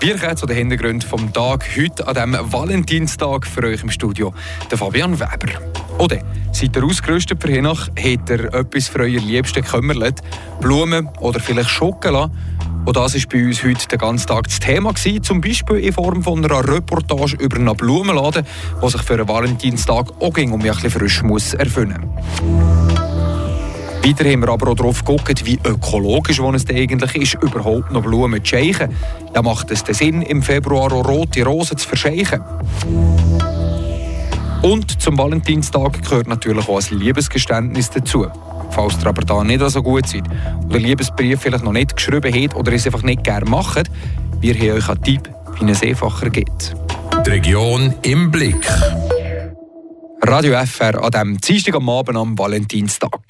[0.00, 4.32] Wir kommen zu den Hintergründen vom Tag heute an diesem Valentinstag für euch im Studio,
[4.70, 5.60] der Fabian Weber.
[5.98, 6.18] Oder
[6.52, 7.88] seid ihr ausgerüstet für Hinach?
[7.88, 10.20] Habt ihr etwas für euer Liebsten gekümmert?
[10.60, 12.32] Blumen oder vielleicht Schokolade?
[12.84, 14.92] Und das war bei uns heute den ganzen Tag das Thema.
[14.92, 18.46] Gewesen, zum Beispiel in Form von einer Reportage über einen Blumenladen,
[18.80, 22.08] der sich für einen Valentinstag auch ging, um ein bisschen frisch muss erfüllen
[24.04, 28.44] weiter haben wir aber auch darauf geguckt, wie ökologisch es eigentlich ist, überhaupt noch Blumen
[28.44, 28.94] zu scheichen.
[29.34, 32.40] Ja, macht es den Sinn, im Februar auch rote Rosen zu verscheichen?
[34.62, 38.26] Und zum Valentinstag gehört natürlich auch ein Liebesgeständnis dazu.
[38.70, 40.24] Falls ihr aber da nicht so gut seid
[40.68, 43.90] oder Liebesbrief vielleicht noch nicht geschrieben habt oder es einfach nicht gerne macht,
[44.40, 46.74] wir haben euch einen Tipp, wie es einfacher geht.
[47.24, 48.66] Die Region im Blick.
[50.22, 53.27] Radio FR an diesem Dienstag am Abend am Valentinstag.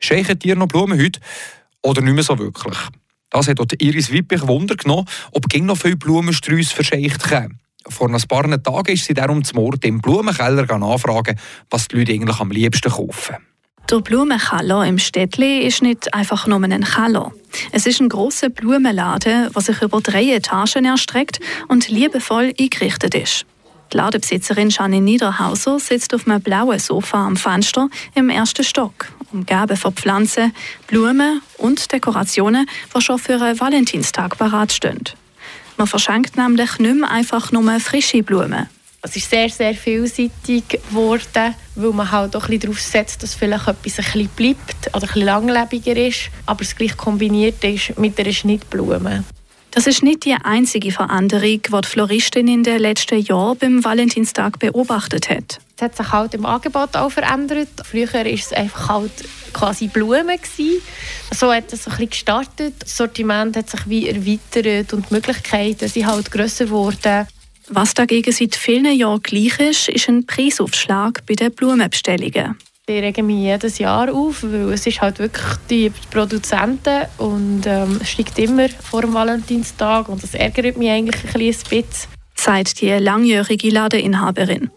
[0.00, 1.20] Scheichen ihr noch Blumen heute
[1.82, 2.78] oder nicht mehr so wirklich?
[3.30, 7.60] Das hat dort Iris Wippich Wunder genommen, ob ging noch viele Blumensträuße verscheicht kämen.
[7.88, 11.38] Vor ein paar Tagen ist sie darum zum Ort im Blumenkeller nachfragen,
[11.70, 13.36] was die Leute eigentlich am liebsten kaufen.
[13.90, 17.32] Der Blumenkeller im Städtli ist nicht einfach nur ein Keller.
[17.72, 23.46] Es ist ein großer Blumenladen, der sich über drei Etagen erstreckt und liebevoll eingerichtet ist.
[23.92, 29.76] Die Ladebesitzerin Janine Niederhauser sitzt auf einem blauen Sofa am Fenster im ersten Stock, umgeben
[29.76, 30.52] von Pflanzen,
[30.86, 35.04] Blumen und Dekorationen, die schon für einen Valentinstag bereitstehen.
[35.76, 38.68] Man verschenkt nämlich nicht mehr einfach nur frische Blumen.
[39.02, 43.66] Es ist sehr, sehr vielseitig geworden, weil man halt auch ein darauf setzt, dass vielleicht
[43.66, 48.20] etwas ein bisschen bleibt oder ein bisschen langlebiger ist, aber es gleich kombiniert ist mit
[48.20, 49.24] einer Schnittblume.
[49.70, 54.58] Das ist nicht die einzige Veränderung, die die Floristin in den letzten Jahren beim Valentinstag
[54.58, 55.60] beobachtet hat.
[55.80, 57.68] Es hat sich halt im Angebot auch verändert.
[57.82, 59.12] Früher war es einfach halt
[59.54, 60.26] quasi Blumen.
[60.26, 60.82] Gewesen.
[61.34, 62.74] So hat es ein bisschen gestartet.
[62.80, 67.26] Das Sortiment hat sich wie erweitert und die Möglichkeiten sind halt grösser geworden.
[67.70, 72.58] Was dagegen seit vielen Jahren gleich ist, ist ein Preisaufschlag bei den Blumenbestellungen.
[72.86, 78.00] Ich rege mich jedes Jahr auf, weil es ist halt wirklich die Produzenten und ähm,
[78.02, 81.84] es steigt immer vor dem Valentinstag und das ärgert mich eigentlich ein bisschen.
[82.34, 84.70] Sagt die langjährige Ladeninhaberin.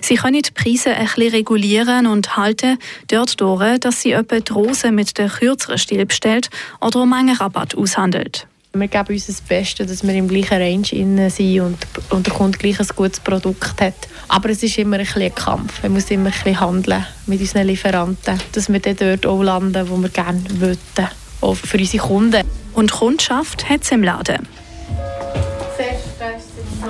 [0.00, 2.78] Sie können die Preise ein bisschen regulieren und halten
[3.08, 6.50] dort durch, dass sie etwa die Rosen mit der kürzeren Stil bestellt
[6.80, 8.46] oder um einen Rabatt aushandelt.
[8.74, 11.78] Wir geben uns das Beste, dass wir im gleichen Range sind und,
[12.10, 13.94] und der Kunde gleich ein gutes Produkt hat.
[14.28, 15.82] Aber es ist immer ein, ein Kampf.
[15.82, 19.88] Man muss immer ein bisschen handeln mit unseren Lieferanten, dass wir dann dort auch landen,
[19.88, 21.08] wo wir gerne wollten,
[21.40, 22.42] auch für unsere Kunden.
[22.74, 24.46] Und Kundschaft hat es im Laden.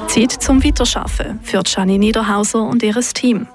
[0.08, 3.46] Zeit zum Weiterarbeiten für Gianni Niederhauser und ihr Team.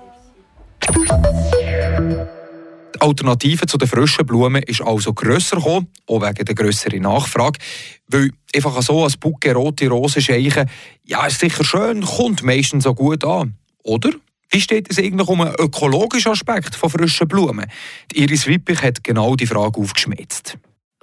[2.94, 7.60] Die Alternative zu den frischen Blumen ist also grösser gekommen, auch wegen der grösseren Nachfrage.
[8.08, 10.70] Weil einfach so als Bucke rote Rosen scheichen,
[11.04, 13.56] ja, ist sicher schön, kommt meistens so gut an.
[13.84, 14.12] Oder?
[14.52, 17.66] Wie steht es eigentlich um einen ökologischen Aspekt von frischen Blumen?
[18.12, 20.58] Die Iris Wippich hat genau die Frage aufgeschmätzt.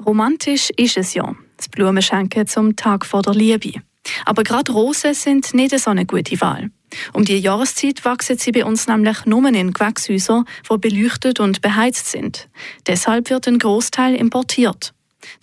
[0.07, 3.83] Romantisch ist es ja, das Blumenschenken zum Tag vor der Liebe.
[4.25, 6.71] Aber gerade Rosen sind nicht so eine gute Wahl.
[7.13, 12.11] Um die Jahreszeit wachsen sie bei uns nämlich nur in Gewächshäusern, die beleuchtet und beheizt
[12.11, 12.49] sind.
[12.87, 14.93] Deshalb wird ein Großteil importiert.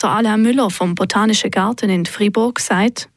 [0.02, 3.08] Der Alain Müller vom Botanischen Garten in Fribourg sagt,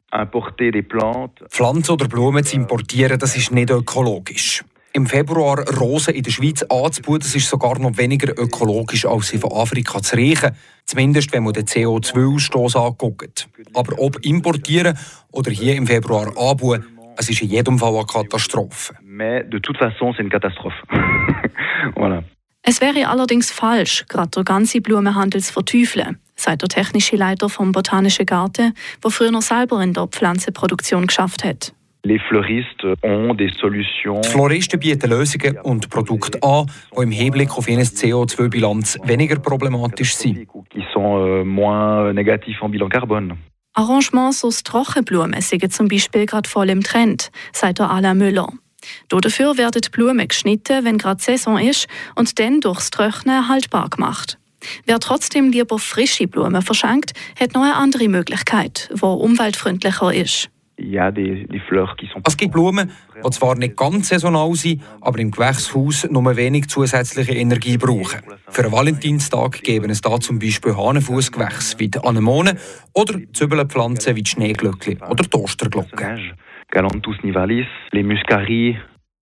[1.50, 4.63] Pflanzen oder Blumen zu importieren, das ist nicht ökologisch.
[4.94, 9.38] Im Februar Rosen in der Schweiz anzubauen, das ist sogar noch weniger ökologisch, als sie
[9.38, 10.52] von Afrika zu riechen.
[10.85, 13.47] Zumindest, wenn man den CO2-Ausstoß anguckt.
[13.74, 14.97] Aber ob importieren
[15.31, 16.85] oder hier im Februar anbauen,
[17.18, 18.94] es ist in jedem Fall eine Katastrophe.
[19.02, 20.75] Mais de toute façon, c'est une catastrophe.
[21.96, 22.23] voilà.
[22.63, 27.72] Es wäre allerdings falsch, gerade den ganzen Blumenhandel zu verteufeln sagt der technische Leiter vom
[27.72, 28.73] Botanischen Garten,
[29.03, 31.73] der früher noch selber in der Pflanzenproduktion geschafft hat.
[32.04, 32.98] Die Floristen
[34.80, 36.66] bieten Lösungen und Produkte an,
[36.98, 40.48] die im Hinblick auf ihre CO2-Bilanz weniger problematisch sind.
[40.96, 41.44] Euh,
[43.74, 48.52] Arrangements aus Trockenblumen sind zum Beispiel gerade voll im Trend, sagt der Alain Müller.
[49.09, 54.40] Dafür werden die Blumen geschnitten, wenn gerade Saison ist, und dann durchs Trocknen haltbar gemacht.
[54.86, 60.50] Wer trotzdem lieber frische Blumen verschenkt, hat noch eine andere Möglichkeit, die umweltfreundlicher ist.
[62.26, 62.92] Es gibt Blumen,
[63.24, 68.22] die zwar nicht ganz saisonal sind, aber im Gewächshaus nur wenig zusätzliche Energie brauchen.
[68.50, 72.58] Für einen Valentinstag geben es da zum Beispiel Hahnenfußgewächse wie die Anemone
[72.94, 76.20] oder Zwiebelpflanzen wie die Schneeglöckli oder die Osterglocke.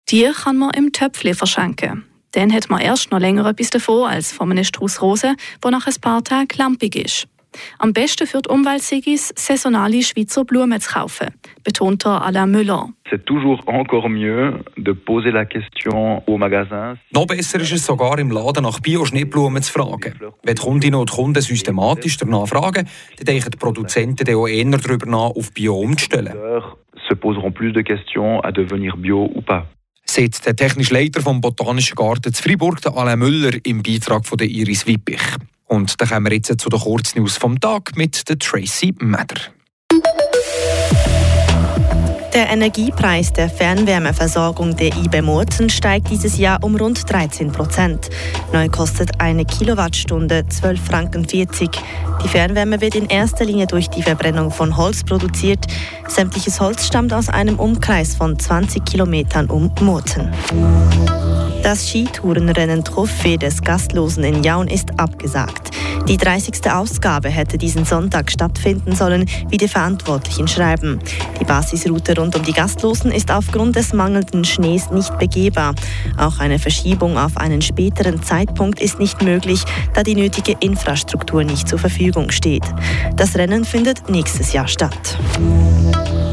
[0.10, 2.06] Die kann man im Töpfchen verschenken.
[2.32, 5.88] Dann hat man erst noch länger etwas davon als von einem Strauß Rosen, der nach
[5.88, 7.28] ein paar Tagen lampig ist.
[7.78, 11.28] Am besten für die Umwelt sei es, saisonale Schweizer Blumen zu kaufen,
[11.64, 12.90] betont Alain Müller.
[13.10, 16.98] C'est toujours encore mieux de poser la question au magasin.
[17.12, 20.14] Noch besser ist es sogar im Laden nach Bio-Schnittblumen zu fragen.
[20.44, 22.88] Wenn die Kundinnen und Kunden systematisch danach fragen,
[23.18, 26.34] dann denken die Produzenten auch eher darüber nach, auf Bio umzustellen.
[27.10, 29.66] se poseront plus de questions à devenir bio ou pas.
[30.06, 34.48] Sagt der technische Leiter vom Botanischen Garten zu Fribourg, Alain Müller, im Beitrag von der
[34.48, 35.22] Iris Wippich.
[35.70, 39.59] Und dann kommen wir jetzt zu den Kurznews vom Tag mit der Tracy Meder.
[42.40, 48.10] Der Energiepreis der Fernwärmeversorgung der IBE Murten steigt dieses Jahr um rund 13 Prozent.
[48.54, 51.28] Neu kostet eine Kilowattstunde 12,40 Franken.
[51.28, 55.66] Die Fernwärme wird in erster Linie durch die Verbrennung von Holz produziert.
[56.08, 60.32] Sämtliches Holz stammt aus einem Umkreis von 20 Kilometern um Murten.
[61.62, 65.72] Das Skitourenrennen Trophäe des Gastlosen in Jaun ist abgesagt.
[66.08, 66.72] Die 30.
[66.72, 71.00] Ausgabe hätte diesen Sonntag stattfinden sollen, wie die Verantwortlichen schreiben.
[71.40, 75.74] Die Basisroute rund um die Gastlosen ist aufgrund des mangelnden Schnees nicht begehbar.
[76.18, 81.68] Auch eine Verschiebung auf einen späteren Zeitpunkt ist nicht möglich, da die nötige Infrastruktur nicht
[81.68, 82.64] zur Verfügung steht.
[83.16, 85.18] Das Rennen findet nächstes Jahr statt.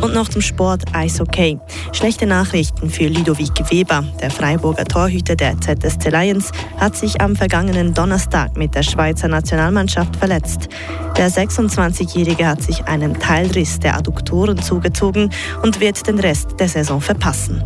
[0.07, 1.59] Und noch zum Sport Eishockey.
[1.91, 4.05] Schlechte Nachrichten für Ludovic Weber.
[4.21, 10.15] Der Freiburger Torhüter der ZSC Lions hat sich am vergangenen Donnerstag mit der Schweizer Nationalmannschaft
[10.15, 10.69] verletzt.
[11.17, 15.33] Der 26-Jährige hat sich einen Teilriss der Adduktoren zugezogen
[15.63, 17.61] und wird den Rest der Saison verpassen.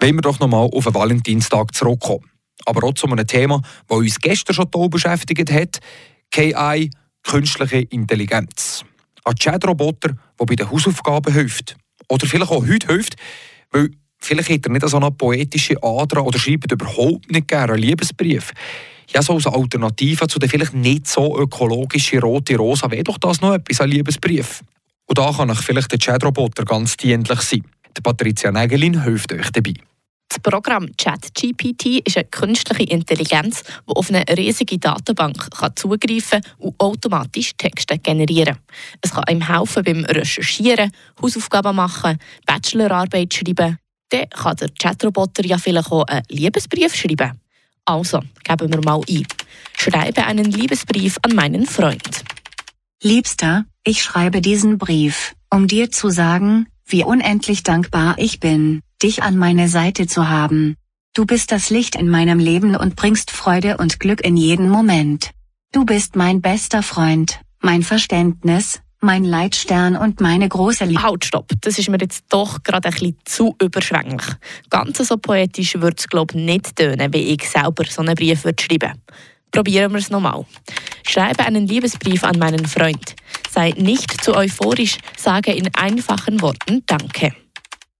[0.00, 2.30] Wollen wir doch nochmal auf den Valentinstag zurückkommen.
[2.66, 5.78] Aber auch zu einem Thema, das uns gestern schon hier beschäftigt hat:
[6.30, 6.90] KI,
[7.22, 8.84] künstliche Intelligenz
[9.28, 11.76] an Chat-Roboter, der bei den Hausaufgaben hilft.
[12.08, 13.16] Oder vielleicht auch heute hilft,
[13.70, 17.82] weil vielleicht hat er nicht so eine poetische Ader oder schreibt überhaupt nicht gerne einen
[17.82, 18.52] Liebesbrief.
[19.12, 23.40] Ja, so als Alternative zu der vielleicht nicht so ökologischen rote Rosa wäre doch das
[23.40, 24.62] noch etwas, ein Liebesbrief.
[25.06, 27.62] Und da kann euch vielleicht der Chat-Roboter ganz dienlich sein.
[27.96, 29.74] Die Patricia Nägelin hilft euch dabei.
[30.28, 36.78] Das Programm ChatGPT ist eine künstliche Intelligenz, die auf eine riesige Datenbank kann zugreifen und
[36.78, 38.58] automatisch Texte generieren.
[39.00, 43.78] Es kann ihm helfen beim Recherchieren, Hausaufgaben machen, Bachelorarbeit schreiben.
[44.10, 47.40] Dann kann der Chatroboter ja vielleicht auch einen Liebesbrief schreiben.
[47.86, 49.26] Also, geben wir mal ein.
[49.78, 52.22] Schreibe einen Liebesbrief an meinen Freund.
[53.02, 59.22] Liebster, ich schreibe diesen Brief, um dir zu sagen, wie unendlich dankbar ich bin dich
[59.22, 60.76] an meiner Seite zu haben.
[61.14, 65.30] Du bist das Licht in meinem Leben und bringst Freude und Glück in jeden Moment.
[65.72, 71.02] Du bist mein bester Freund, mein Verständnis, mein Leitstern und meine große Liebe.
[71.02, 71.50] Halt, stopp.
[71.60, 74.26] Das ist mir jetzt doch gerade ein bisschen zu überschwänglich.
[74.70, 78.44] Ganz so poetisch würde es, glaube ich, nicht tönen, wie ich selber so einen Brief
[78.44, 78.94] würde schreiben
[79.50, 80.44] Probieren wir es nochmal.
[81.06, 83.14] Schreibe einen Liebesbrief an meinen Freund.
[83.50, 87.32] Sei nicht zu euphorisch, sage in einfachen Worten Danke.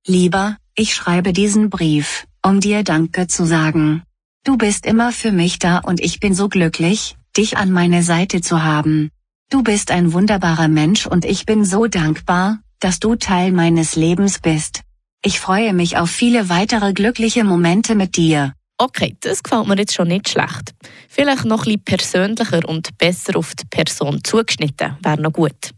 [0.06, 4.04] Lieber, ich schreibe diesen Brief, um dir Danke zu sagen.
[4.44, 8.40] Du bist immer für mich da und ich bin so glücklich, dich an meiner Seite
[8.40, 9.10] zu haben.
[9.50, 14.38] Du bist ein wunderbarer Mensch und ich bin so dankbar, dass du Teil meines Lebens
[14.38, 14.82] bist.
[15.24, 18.52] Ich freue mich auf viele weitere glückliche Momente mit dir.
[18.78, 20.74] Okay, das gefällt mir jetzt schon nicht schlecht.
[21.08, 25.72] Vielleicht noch ein bisschen persönlicher und besser auf die Person zugeschnitten, wäre noch gut.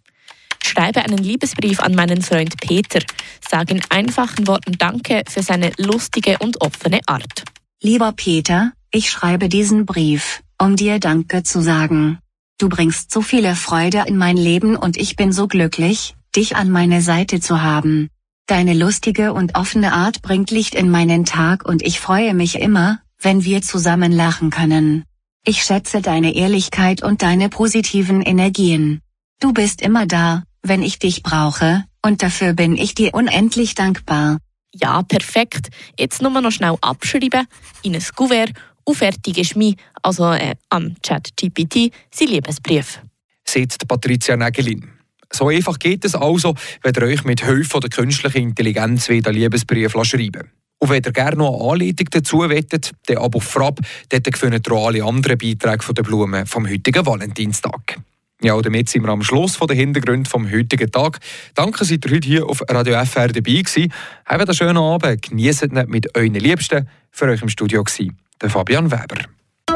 [0.62, 3.00] Schreibe einen Liebesbrief an meinen Freund Peter.
[3.50, 7.42] Sag in einfachen Worten Danke für seine lustige und offene Art.
[7.82, 12.20] Lieber Peter, ich schreibe diesen Brief, um dir Danke zu sagen.
[12.58, 16.70] Du bringst so viele Freude in mein Leben und ich bin so glücklich, dich an
[16.70, 18.08] meiner Seite zu haben.
[18.46, 23.00] Deine lustige und offene Art bringt Licht in meinen Tag und ich freue mich immer,
[23.18, 25.02] wenn wir zusammen lachen können.
[25.44, 29.00] Ich schätze deine Ehrlichkeit und deine positiven Energien.
[29.40, 34.38] Du bist immer da, wenn ich dich brauche, und dafür bin ich dir unendlich dankbar.
[34.74, 35.68] Ja, perfekt.
[35.98, 37.46] Jetzt nur noch schnell abschreiben,
[37.82, 38.52] in ein Kuvert
[38.84, 43.00] und fertig ist mein, also äh, am Chat-GPT, sein Liebesbrief.
[43.44, 44.88] Sagt Patricia Nägelin.
[45.32, 49.92] So einfach geht es also, wenn ihr euch mit Hilfe der künstlichen Intelligenz wieder Liebesbrief
[50.02, 54.36] schreiben Und wenn ihr gerne noch eine Anleitung dazu wettet, dann ab auf Frapp, dort
[54.36, 58.00] findet ihr auch alle anderen Beiträge von der Blumen vom heutigen Valentinstag.
[58.42, 61.18] Ja, und damit sind wir am Schluss von den Hintergründen vom heutigen Tag.
[61.54, 63.92] Danke, dass ihr heute hier auf Radio FR dabei gewesen.
[64.24, 66.88] Habt einen schönen Abend, genießt ihn mit euren Liebsten.
[67.10, 68.06] Für euch im Studio war
[68.40, 69.24] der Fabian Weber.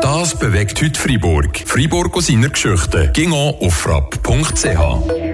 [0.00, 1.58] Das bewegt heute Freiburg.
[1.66, 3.10] Freiburg aus seiner Geschichte.
[3.12, 5.33] Ging auf frapp.ch.